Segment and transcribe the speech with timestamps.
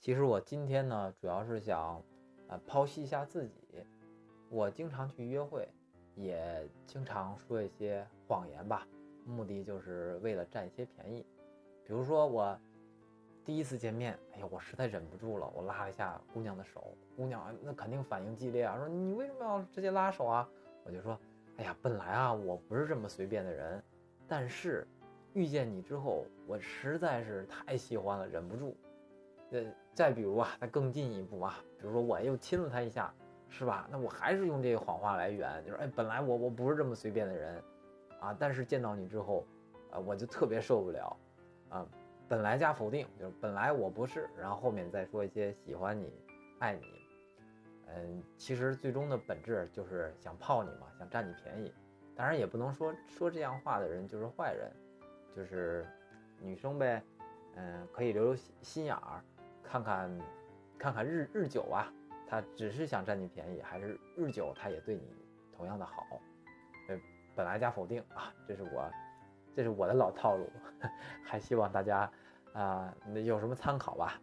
[0.00, 2.02] 其实我今天呢，主要是想，
[2.48, 3.84] 呃，剖析一下自己。
[4.48, 5.68] 我经常去约会，
[6.14, 8.88] 也经常说一些谎言吧，
[9.26, 11.24] 目的就是为了占一些便宜。
[11.84, 12.58] 比如说我
[13.44, 20.48] 第一次见面，哎呀，我实在忍不住了，我拉了一下姑娘的手，姑娘那肯定反应激烈啊，说你为什么要直接拉手啊？
[20.82, 21.20] 我就说，
[21.58, 23.84] 哎呀，本来啊，我不是这么随便的人，
[24.26, 24.88] 但是
[25.34, 28.74] 遇见你之后，我实在是太喜欢了，忍不住。
[29.50, 29.64] 呃，
[29.94, 33.12] 再比如啊，再更进一步啊，比如说我又亲了他一下，
[33.48, 33.88] 是吧？
[33.90, 37.62] 那我还是用这个谎话来圆，就是哎，本来我我不是这么随便的人，
[38.20, 39.44] 啊，但是见到你之后，
[39.90, 41.16] 啊，我就特别受不了，
[41.68, 41.86] 啊，
[42.28, 46.12] 本来加否定，就是本来我不是，然后后面再说一些喜欢你、
[46.60, 46.82] 爱你，
[47.88, 51.74] 嗯，其实最终的本质就是想泡你嘛，想占你便宜，
[52.14, 54.70] 当然也不能说说这样话的人就是坏人，
[55.34, 55.84] 就是
[56.40, 57.02] 女生呗，
[57.56, 59.20] 嗯，可以留留心心眼儿。
[59.70, 60.18] 看看，
[60.78, 61.86] 看看日日久啊，
[62.26, 65.02] 他只是想占你便宜，还是日久他也对你
[65.56, 66.04] 同样的好？
[66.88, 66.98] 呃，
[67.36, 68.90] 本来加否定啊，这是我，
[69.54, 70.50] 这是我的老套路，
[71.24, 72.10] 还希望大家
[72.52, 72.92] 啊
[73.24, 74.20] 有什么参考吧。